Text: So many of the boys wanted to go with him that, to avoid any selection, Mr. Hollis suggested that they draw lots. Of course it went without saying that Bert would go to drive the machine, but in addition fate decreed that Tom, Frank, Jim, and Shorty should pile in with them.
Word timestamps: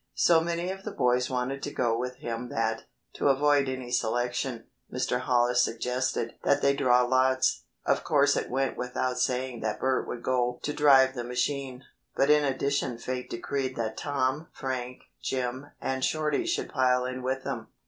So 0.17 0.41
many 0.43 0.71
of 0.71 0.81
the 0.83 0.89
boys 0.91 1.29
wanted 1.29 1.61
to 1.61 1.71
go 1.71 1.95
with 1.95 2.15
him 2.15 2.49
that, 2.49 2.85
to 3.13 3.27
avoid 3.27 3.69
any 3.69 3.91
selection, 3.91 4.65
Mr. 4.91 5.19
Hollis 5.19 5.63
suggested 5.63 6.33
that 6.43 6.63
they 6.63 6.73
draw 6.75 7.03
lots. 7.03 7.65
Of 7.85 8.03
course 8.03 8.35
it 8.35 8.49
went 8.49 8.77
without 8.77 9.19
saying 9.19 9.59
that 9.59 9.79
Bert 9.79 10.07
would 10.07 10.23
go 10.23 10.57
to 10.63 10.73
drive 10.73 11.13
the 11.13 11.23
machine, 11.23 11.83
but 12.15 12.31
in 12.31 12.43
addition 12.43 12.97
fate 12.97 13.29
decreed 13.29 13.75
that 13.75 13.95
Tom, 13.95 14.47
Frank, 14.53 15.03
Jim, 15.21 15.67
and 15.79 16.03
Shorty 16.03 16.47
should 16.47 16.69
pile 16.69 17.05
in 17.05 17.21
with 17.21 17.43
them. 17.43 17.67